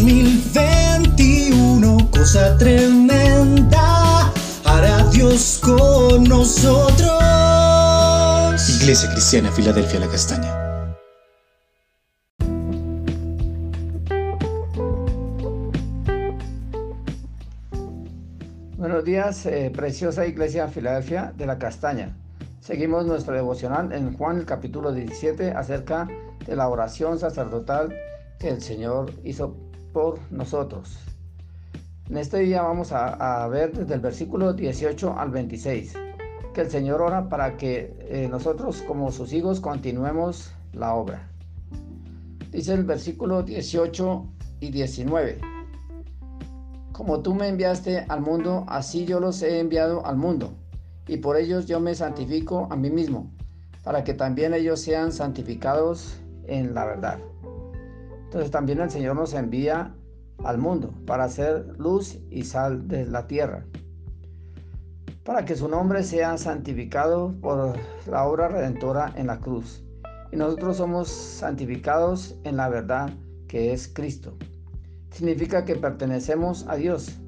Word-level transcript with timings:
2021, 0.00 2.10
cosa 2.10 2.56
tremenda, 2.56 4.32
hará 4.64 5.04
Dios 5.12 5.60
con 5.62 6.24
nosotros. 6.24 7.20
Iglesia 8.80 9.10
Cristiana, 9.12 9.52
Filadelfia, 9.52 10.00
la 10.00 10.08
Castaña. 10.08 10.56
Buenos 18.78 19.04
días, 19.04 19.44
eh, 19.44 19.70
preciosa 19.70 20.26
Iglesia 20.26 20.68
Filadelfia 20.68 21.34
de 21.36 21.44
la 21.44 21.58
Castaña. 21.58 22.16
Seguimos 22.60 23.04
nuestro 23.04 23.34
devocional 23.34 23.92
en 23.92 24.16
Juan 24.16 24.38
el 24.38 24.46
capítulo 24.46 24.92
17 24.92 25.50
acerca 25.50 26.08
de 26.46 26.56
la 26.56 26.68
oración 26.68 27.18
sacerdotal 27.18 27.94
que 28.38 28.48
el 28.48 28.62
Señor 28.62 29.12
hizo 29.24 29.69
por 29.92 30.18
nosotros. 30.30 30.98
En 32.08 32.16
este 32.16 32.38
día 32.38 32.62
vamos 32.62 32.90
a, 32.92 33.46
ver 33.48 33.72
desde 33.72 33.94
el 33.94 34.00
versículo 34.00 34.52
18 34.52 35.16
al 35.16 35.30
26 35.30 35.94
que 36.52 36.62
el 36.62 36.70
Señor 36.70 37.00
ora 37.00 37.28
para 37.28 37.56
que 37.56 37.96
eh, 38.00 38.26
nosotros 38.28 38.82
como 38.82 39.12
sus 39.12 39.32
hijos 39.32 39.60
continuemos 39.60 40.52
la 40.72 40.94
obra. 40.94 41.28
Dice 42.50 42.74
el 42.74 42.82
versículo 42.82 43.44
18 43.44 44.26
y 44.58 44.70
19. 44.70 45.38
Como 46.90 47.20
tú 47.20 47.34
me 47.34 47.46
enviaste 47.46 48.04
al 48.08 48.20
mundo, 48.20 48.64
así 48.66 49.04
yo 49.04 49.20
los 49.20 49.40
he 49.42 49.60
enviado 49.60 50.04
al 50.04 50.16
mundo, 50.16 50.52
y 51.06 51.18
por 51.18 51.36
ellos 51.36 51.66
yo 51.66 51.78
me 51.78 51.94
santifico 51.94 52.66
a 52.70 52.76
mí 52.76 52.90
mismo, 52.90 53.30
para 53.84 54.02
que 54.02 54.14
también 54.14 54.52
ellos 54.52 54.80
sean 54.80 55.12
santificados 55.12 56.16
en 56.48 56.74
la 56.74 56.84
verdad. 56.84 57.20
Entonces 58.30 58.52
también 58.52 58.78
el 58.78 58.88
Señor 58.88 59.16
nos 59.16 59.34
envía 59.34 59.92
al 60.44 60.56
mundo 60.56 60.94
para 61.04 61.24
hacer 61.24 61.66
luz 61.78 62.20
y 62.30 62.44
sal 62.44 62.86
de 62.86 63.04
la 63.04 63.26
tierra, 63.26 63.66
para 65.24 65.44
que 65.44 65.56
su 65.56 65.68
nombre 65.68 66.04
sea 66.04 66.38
santificado 66.38 67.34
por 67.40 67.76
la 68.06 68.24
obra 68.24 68.46
redentora 68.46 69.12
en 69.16 69.26
la 69.26 69.40
cruz. 69.40 69.84
Y 70.30 70.36
nosotros 70.36 70.76
somos 70.76 71.08
santificados 71.08 72.36
en 72.44 72.56
la 72.56 72.68
verdad 72.68 73.10
que 73.48 73.72
es 73.72 73.88
Cristo. 73.92 74.36
Significa 75.10 75.64
que 75.64 75.74
pertenecemos 75.74 76.68
a 76.68 76.76
Dios 76.76 77.18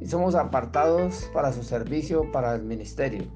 y 0.00 0.08
somos 0.08 0.34
apartados 0.34 1.30
para 1.32 1.52
su 1.52 1.62
servicio, 1.62 2.32
para 2.32 2.56
el 2.56 2.64
ministerio. 2.64 3.28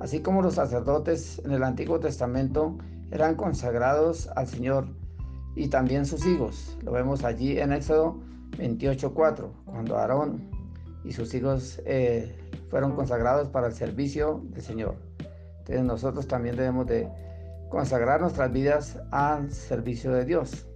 Así 0.00 0.18
como 0.18 0.42
los 0.42 0.54
sacerdotes 0.54 1.40
en 1.44 1.52
el 1.52 1.62
Antiguo 1.62 2.00
Testamento 2.00 2.78
eran 3.12 3.36
consagrados 3.36 4.28
al 4.34 4.48
Señor 4.48 4.88
y 5.54 5.68
también 5.68 6.06
sus 6.06 6.26
hijos. 6.26 6.76
Lo 6.82 6.92
vemos 6.92 7.24
allí 7.24 7.58
en 7.58 7.72
Éxodo 7.72 8.18
28.4, 8.58 9.50
cuando 9.64 9.98
Aarón 9.98 10.50
y 11.04 11.12
sus 11.12 11.34
hijos 11.34 11.80
eh, 11.84 12.36
fueron 12.68 12.94
consagrados 12.94 13.48
para 13.48 13.66
el 13.66 13.74
servicio 13.74 14.42
del 14.50 14.62
Señor. 14.62 14.96
Entonces 15.58 15.84
nosotros 15.84 16.26
también 16.26 16.56
debemos 16.56 16.86
de 16.86 17.08
consagrar 17.68 18.20
nuestras 18.20 18.52
vidas 18.52 18.98
al 19.10 19.50
servicio 19.52 20.12
de 20.12 20.24
Dios. 20.24 20.66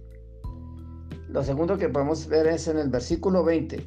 Lo 1.29 1.43
segundo 1.43 1.77
que 1.77 1.89
podemos 1.89 2.27
ver 2.27 2.47
es 2.47 2.67
en 2.67 2.77
el 2.77 2.89
versículo 2.89 3.43
20, 3.43 3.85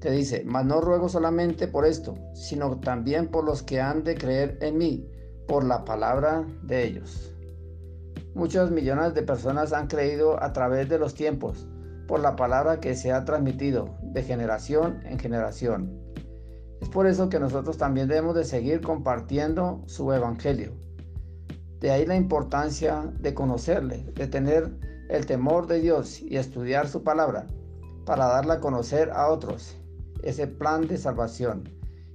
que 0.00 0.10
dice, 0.10 0.42
mas 0.46 0.64
no 0.64 0.80
ruego 0.80 1.08
solamente 1.08 1.68
por 1.68 1.86
esto, 1.86 2.16
sino 2.34 2.80
también 2.80 3.28
por 3.28 3.44
los 3.44 3.62
que 3.62 3.80
han 3.80 4.02
de 4.02 4.16
creer 4.16 4.58
en 4.62 4.78
mí, 4.78 5.08
por 5.46 5.64
la 5.64 5.84
palabra 5.84 6.44
de 6.62 6.84
ellos. 6.84 7.32
Muchos 8.34 8.70
millones 8.70 9.12
de 9.14 9.22
personas 9.22 9.72
han 9.72 9.88
creído 9.88 10.42
a 10.42 10.52
través 10.52 10.88
de 10.88 10.98
los 10.98 11.14
tiempos 11.14 11.68
por 12.08 12.20
la 12.20 12.34
palabra 12.34 12.80
que 12.80 12.94
se 12.94 13.12
ha 13.12 13.24
transmitido 13.24 13.96
de 14.02 14.22
generación 14.22 15.00
en 15.04 15.18
generación. 15.18 16.00
Es 16.80 16.88
por 16.88 17.06
eso 17.06 17.28
que 17.28 17.38
nosotros 17.38 17.76
también 17.76 18.08
debemos 18.08 18.34
de 18.34 18.44
seguir 18.44 18.80
compartiendo 18.80 19.82
su 19.86 20.12
evangelio. 20.12 20.72
De 21.80 21.90
ahí 21.90 22.06
la 22.06 22.16
importancia 22.16 23.12
de 23.20 23.34
conocerle, 23.34 24.04
de 24.14 24.26
tener 24.26 24.70
el 25.10 25.26
temor 25.26 25.66
de 25.66 25.80
Dios 25.80 26.22
y 26.22 26.36
estudiar 26.38 26.88
su 26.88 27.02
palabra 27.02 27.46
para 28.06 28.26
darla 28.26 28.54
a 28.54 28.60
conocer 28.60 29.10
a 29.10 29.28
otros 29.28 29.76
ese 30.22 30.46
plan 30.46 30.86
de 30.86 30.96
salvación 30.96 31.68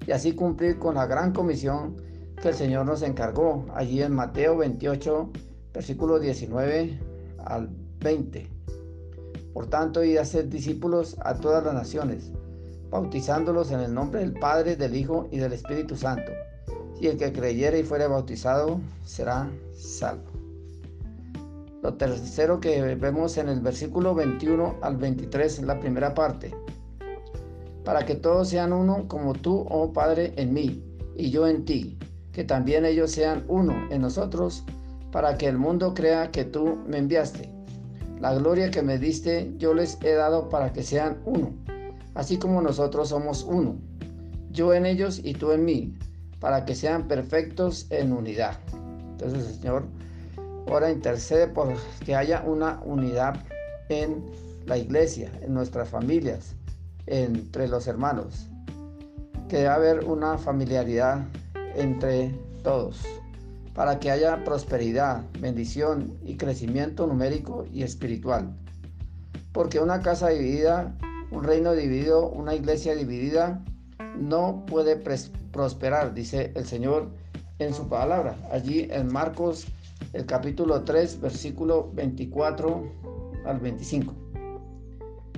y 0.07 0.11
así 0.11 0.33
cumplir 0.33 0.79
con 0.79 0.95
la 0.95 1.05
gran 1.05 1.31
comisión 1.31 1.95
que 2.41 2.49
el 2.49 2.55
Señor 2.55 2.85
nos 2.85 3.01
encargó 3.03 3.65
allí 3.73 4.01
en 4.01 4.13
Mateo 4.13 4.57
28 4.57 5.31
versículo 5.77 6.19
19 6.19 6.99
al 7.45 7.69
20. 7.99 8.49
Por 9.53 9.67
tanto, 9.67 10.03
y 10.03 10.17
hacer 10.17 10.49
discípulos 10.49 11.15
a 11.19 11.35
todas 11.35 11.63
las 11.63 11.75
naciones, 11.75 12.31
bautizándolos 12.89 13.69
en 13.69 13.81
el 13.81 13.93
nombre 13.93 14.21
del 14.21 14.33
Padre, 14.33 14.75
del 14.75 14.95
Hijo 14.95 15.27
y 15.29 15.37
del 15.37 15.53
Espíritu 15.53 15.95
Santo. 15.95 16.31
Y 16.99 17.05
el 17.05 17.17
que 17.17 17.31
creyere 17.31 17.79
y 17.79 17.83
fuere 17.83 18.07
bautizado 18.07 18.81
será 19.05 19.51
salvo. 19.75 20.31
Lo 21.83 21.93
tercero 21.93 22.59
que 22.59 22.95
vemos 22.95 23.37
en 23.37 23.47
el 23.47 23.59
versículo 23.61 24.15
21 24.15 24.77
al 24.81 24.97
23, 24.97 25.59
en 25.59 25.67
la 25.67 25.79
primera 25.79 26.15
parte. 26.15 26.55
Para 27.85 28.03
que 28.03 28.15
todos 28.15 28.49
sean 28.49 28.73
uno 28.73 29.07
como 29.07 29.33
tú, 29.33 29.63
oh 29.69 29.93
Padre, 29.93 30.33
en 30.37 30.55
mí 30.55 30.83
y 31.15 31.29
yo 31.29 31.45
en 31.45 31.65
ti, 31.65 31.99
que 32.31 32.43
también 32.43 32.83
ellos 32.83 33.11
sean 33.11 33.45
uno 33.47 33.75
en 33.91 34.01
nosotros 34.01 34.63
para 35.11 35.37
que 35.37 35.47
el 35.47 35.57
mundo 35.57 35.93
crea 35.93 36.31
que 36.31 36.45
tú 36.45 36.77
me 36.87 36.97
enviaste. 36.97 37.49
La 38.19 38.33
gloria 38.33 38.71
que 38.71 38.81
me 38.81 38.97
diste 38.97 39.53
yo 39.57 39.73
les 39.73 39.97
he 40.03 40.13
dado 40.13 40.49
para 40.49 40.73
que 40.73 40.83
sean 40.83 41.17
uno, 41.25 41.53
así 42.15 42.37
como 42.37 42.61
nosotros 42.61 43.09
somos 43.09 43.43
uno, 43.43 43.77
yo 44.51 44.73
en 44.73 44.85
ellos 44.85 45.21
y 45.23 45.33
tú 45.33 45.51
en 45.51 45.65
mí, 45.65 45.93
para 46.39 46.65
que 46.65 46.75
sean 46.75 47.07
perfectos 47.07 47.87
en 47.91 48.11
unidad. 48.11 48.57
Entonces 49.11 49.55
Señor 49.55 49.85
ahora 50.67 50.91
intercede 50.91 51.47
por 51.47 51.73
que 52.05 52.15
haya 52.15 52.43
una 52.45 52.81
unidad 52.83 53.35
en 53.89 54.25
la 54.65 54.77
iglesia, 54.77 55.31
en 55.41 55.53
nuestras 55.53 55.87
familias, 55.87 56.55
entre 57.05 57.67
los 57.67 57.87
hermanos, 57.87 58.47
que 59.47 59.57
debe 59.57 59.69
haber 59.69 60.03
una 60.05 60.37
familiaridad 60.37 61.25
entre 61.75 62.35
todos 62.63 63.05
para 63.77 63.99
que 63.99 64.09
haya 64.09 64.43
prosperidad, 64.43 65.23
bendición 65.39 66.17
y 66.25 66.35
crecimiento 66.35 67.05
numérico 67.05 67.63
y 67.71 67.83
espiritual. 67.83 68.57
Porque 69.51 69.79
una 69.79 70.01
casa 70.01 70.29
dividida, 70.29 70.97
un 71.29 71.43
reino 71.43 71.73
dividido, 71.73 72.27
una 72.27 72.55
iglesia 72.55 72.95
dividida, 72.95 73.63
no 74.19 74.65
puede 74.65 74.95
prosperar, 75.51 76.15
dice 76.15 76.51
el 76.55 76.65
Señor 76.65 77.11
en 77.59 77.71
su 77.71 77.87
palabra. 77.87 78.35
Allí 78.51 78.87
en 78.89 79.13
Marcos, 79.13 79.67
el 80.11 80.25
capítulo 80.25 80.83
3, 80.83 81.21
versículo 81.21 81.91
24 81.93 82.91
al 83.45 83.59
25. 83.59 84.11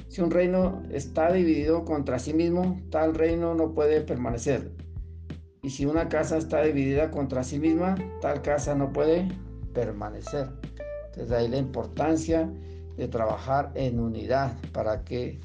Si 0.07 0.21
un 0.21 0.31
reino 0.31 0.81
está 0.93 1.29
dividido 1.33 1.83
contra 1.83 2.19
sí 2.19 2.33
mismo, 2.33 2.79
tal 2.89 3.15
reino 3.15 3.53
no 3.53 3.73
puede 3.73 3.99
permanecer. 3.99 4.71
Y 5.61 5.69
si 5.69 5.85
una 5.85 6.07
casa 6.07 6.37
está 6.37 6.61
dividida 6.61 7.11
contra 7.11 7.43
sí 7.43 7.59
misma, 7.59 7.95
tal 8.21 8.41
casa 8.41 8.75
no 8.75 8.93
puede 8.93 9.27
permanecer. 9.73 10.49
Entonces 11.07 11.31
ahí 11.31 11.47
la 11.49 11.57
importancia 11.57 12.49
de 12.95 13.07
trabajar 13.07 13.71
en 13.75 13.99
unidad 13.99 14.53
para 14.71 15.03
que 15.03 15.39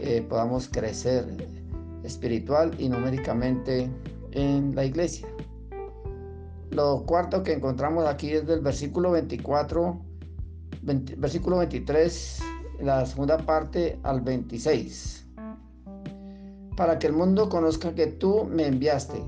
eh, 0.00 0.24
podamos 0.28 0.68
crecer 0.68 1.26
espiritual 2.02 2.70
y 2.78 2.88
numéricamente 2.88 3.90
en 4.32 4.74
la 4.74 4.84
iglesia. 4.84 5.28
Lo 6.70 7.04
cuarto 7.04 7.42
que 7.42 7.54
encontramos 7.54 8.06
aquí 8.06 8.32
es 8.32 8.46
del 8.46 8.60
versículo 8.60 9.10
24, 9.10 10.00
versículo 11.16 11.58
23, 11.58 12.40
la 12.80 13.04
segunda 13.04 13.38
parte 13.38 13.98
al 14.02 14.20
26. 14.20 15.26
Para 16.76 16.98
que 16.98 17.08
el 17.08 17.14
mundo 17.14 17.48
conozca 17.48 17.94
que 17.94 18.06
tú 18.06 18.44
me 18.44 18.66
enviaste 18.66 19.20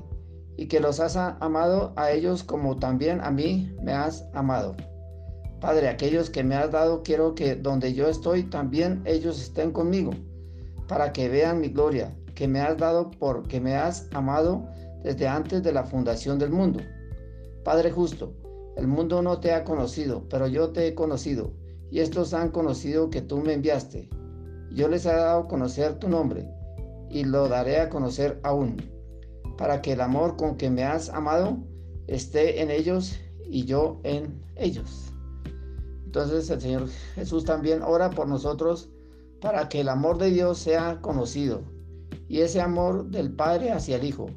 y 0.57 0.67
que 0.67 0.79
los 0.79 0.99
has 0.99 1.15
amado 1.15 1.93
a 1.95 2.11
ellos 2.11 2.43
como 2.43 2.77
también 2.77 3.21
a 3.21 3.31
mí 3.31 3.75
me 3.81 3.93
has 3.93 4.27
amado. 4.33 4.75
Padre, 5.59 5.89
aquellos 5.89 6.29
que 6.29 6.43
me 6.43 6.55
has 6.55 6.71
dado, 6.71 7.03
quiero 7.03 7.35
que 7.35 7.55
donde 7.55 7.93
yo 7.93 8.07
estoy, 8.07 8.43
también 8.43 9.01
ellos 9.05 9.39
estén 9.39 9.71
conmigo, 9.71 10.11
para 10.87 11.13
que 11.13 11.29
vean 11.29 11.61
mi 11.61 11.69
gloria, 11.69 12.15
que 12.35 12.47
me 12.47 12.59
has 12.59 12.77
dado 12.77 13.11
porque 13.11 13.61
me 13.61 13.75
has 13.75 14.07
amado 14.13 14.65
desde 15.03 15.27
antes 15.27 15.61
de 15.61 15.71
la 15.71 15.83
fundación 15.83 16.39
del 16.39 16.49
mundo. 16.49 16.79
Padre 17.63 17.91
justo, 17.91 18.33
el 18.75 18.87
mundo 18.87 19.21
no 19.21 19.39
te 19.39 19.53
ha 19.53 19.63
conocido, 19.63 20.27
pero 20.29 20.47
yo 20.47 20.69
te 20.69 20.87
he 20.87 20.95
conocido, 20.95 21.51
y 21.91 21.99
estos 21.99 22.33
han 22.33 22.49
conocido 22.49 23.09
que 23.09 23.21
tú 23.21 23.37
me 23.39 23.53
enviaste. 23.53 24.09
Yo 24.71 24.87
les 24.87 25.05
he 25.05 25.09
dado 25.09 25.41
a 25.41 25.47
conocer 25.47 25.99
tu 25.99 26.09
nombre, 26.09 26.47
y 27.09 27.23
lo 27.23 27.47
daré 27.47 27.81
a 27.81 27.89
conocer 27.89 28.39
aún 28.43 28.77
para 29.61 29.79
que 29.79 29.91
el 29.91 30.01
amor 30.01 30.37
con 30.37 30.57
que 30.57 30.71
me 30.71 30.83
has 30.83 31.09
amado 31.09 31.55
esté 32.07 32.63
en 32.63 32.71
ellos 32.71 33.19
y 33.45 33.65
yo 33.65 33.99
en 34.01 34.41
ellos. 34.55 35.13
Entonces 36.03 36.49
el 36.49 36.59
Señor 36.59 36.87
Jesús 37.13 37.45
también 37.45 37.83
ora 37.83 38.09
por 38.09 38.27
nosotros 38.27 38.89
para 39.39 39.69
que 39.69 39.81
el 39.81 39.89
amor 39.89 40.17
de 40.17 40.31
Dios 40.31 40.57
sea 40.57 40.99
conocido 41.01 41.61
y 42.27 42.39
ese 42.39 42.59
amor 42.59 43.11
del 43.11 43.31
Padre 43.33 43.71
hacia 43.71 43.97
el 43.97 44.03
Hijo 44.03 44.31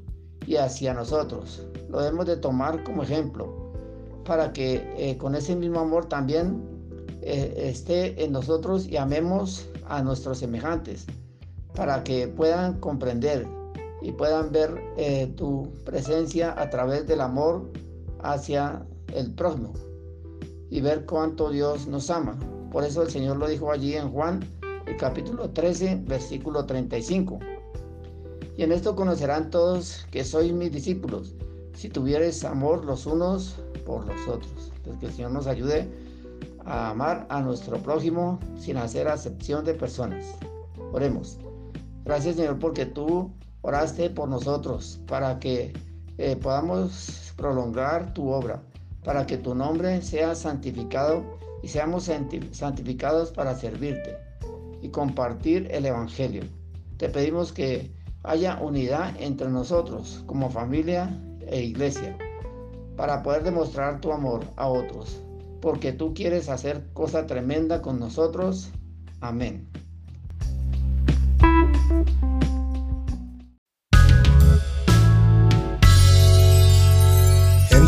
y 0.46 0.56
hacia 0.56 0.92
nosotros. 0.92 1.66
Lo 1.88 2.02
debemos 2.02 2.26
de 2.26 2.36
tomar 2.36 2.84
como 2.84 3.02
ejemplo 3.02 3.72
para 4.26 4.52
que 4.52 4.92
eh, 4.98 5.16
con 5.16 5.34
ese 5.34 5.56
mismo 5.56 5.80
amor 5.80 6.04
también 6.04 6.62
eh, 7.22 7.70
esté 7.70 8.22
en 8.22 8.32
nosotros 8.32 8.86
y 8.86 8.98
amemos 8.98 9.70
a 9.88 10.02
nuestros 10.02 10.36
semejantes, 10.36 11.06
para 11.74 12.04
que 12.04 12.28
puedan 12.28 12.78
comprender 12.78 13.48
y 14.04 14.12
puedan 14.12 14.52
ver 14.52 14.78
eh, 14.98 15.32
tu 15.34 15.72
presencia 15.86 16.54
a 16.60 16.68
través 16.68 17.06
del 17.06 17.22
amor 17.22 17.70
hacia 18.22 18.84
el 19.14 19.32
prójimo 19.32 19.72
y 20.68 20.82
ver 20.82 21.06
cuánto 21.06 21.50
Dios 21.50 21.86
nos 21.86 22.10
ama. 22.10 22.38
Por 22.70 22.84
eso 22.84 23.02
el 23.02 23.10
Señor 23.10 23.38
lo 23.38 23.48
dijo 23.48 23.72
allí 23.72 23.94
en 23.94 24.10
Juan, 24.10 24.46
el 24.86 24.98
capítulo 24.98 25.48
13, 25.50 26.02
versículo 26.04 26.66
35. 26.66 27.38
Y 28.58 28.62
en 28.62 28.72
esto 28.72 28.94
conocerán 28.94 29.48
todos 29.48 30.06
que 30.10 30.22
sois 30.22 30.52
mis 30.52 30.70
discípulos, 30.70 31.34
si 31.74 31.88
tuvieres 31.88 32.44
amor 32.44 32.84
los 32.84 33.06
unos 33.06 33.56
por 33.86 34.06
los 34.06 34.28
otros. 34.28 34.70
Entonces 34.76 35.00
que 35.00 35.06
el 35.06 35.12
Señor 35.12 35.30
nos 35.30 35.46
ayude 35.46 35.88
a 36.66 36.90
amar 36.90 37.26
a 37.30 37.40
nuestro 37.40 37.78
prójimo 37.78 38.38
sin 38.58 38.76
hacer 38.76 39.08
acepción 39.08 39.64
de 39.64 39.72
personas. 39.72 40.26
Oremos. 40.92 41.38
Gracias 42.04 42.36
Señor 42.36 42.58
porque 42.58 42.84
tú 42.84 43.32
oraste 43.64 44.10
por 44.10 44.28
nosotros 44.28 45.00
para 45.06 45.38
que 45.40 45.72
eh, 46.18 46.36
podamos 46.36 47.32
prolongar 47.34 48.12
tu 48.12 48.28
obra, 48.28 48.62
para 49.02 49.26
que 49.26 49.38
tu 49.38 49.54
nombre 49.54 50.02
sea 50.02 50.34
santificado 50.34 51.24
y 51.62 51.68
seamos 51.68 52.10
santificados 52.52 53.32
para 53.32 53.54
servirte 53.56 54.18
y 54.82 54.90
compartir 54.90 55.66
el 55.70 55.86
Evangelio. 55.86 56.42
Te 56.98 57.08
pedimos 57.08 57.52
que 57.52 57.90
haya 58.22 58.58
unidad 58.60 59.14
entre 59.18 59.48
nosotros 59.48 60.22
como 60.26 60.50
familia 60.50 61.18
e 61.46 61.62
iglesia 61.62 62.18
para 62.96 63.22
poder 63.22 63.44
demostrar 63.44 63.98
tu 64.00 64.12
amor 64.12 64.44
a 64.56 64.68
otros, 64.68 65.22
porque 65.62 65.92
tú 65.92 66.12
quieres 66.12 66.50
hacer 66.50 66.84
cosa 66.92 67.26
tremenda 67.26 67.80
con 67.80 67.98
nosotros. 67.98 68.70
Amén. 69.20 69.66